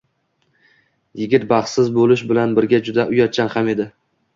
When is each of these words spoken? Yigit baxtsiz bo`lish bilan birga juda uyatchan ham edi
Yigit 1.21 1.47
baxtsiz 1.53 1.95
bo`lish 2.01 2.27
bilan 2.35 2.59
birga 2.61 2.85
juda 2.93 3.11
uyatchan 3.17 3.59
ham 3.59 3.77
edi 3.77 3.93